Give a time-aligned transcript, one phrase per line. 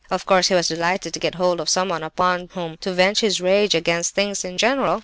[0.09, 3.39] "Of course he was delighted to get hold of someone upon whom to vent his
[3.39, 4.99] rage against things in general.